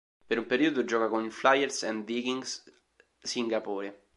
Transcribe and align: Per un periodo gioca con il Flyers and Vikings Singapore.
Per 0.25 0.35
un 0.39 0.47
periodo 0.47 0.83
gioca 0.83 1.09
con 1.09 1.23
il 1.23 1.31
Flyers 1.31 1.83
and 1.83 2.05
Vikings 2.05 2.63
Singapore. 3.21 3.95